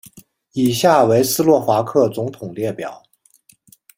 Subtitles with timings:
[0.53, 3.03] 以下为斯洛伐克总统列表。